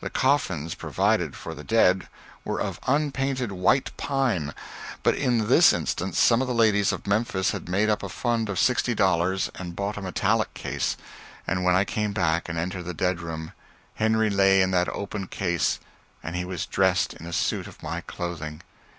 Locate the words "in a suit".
17.12-17.66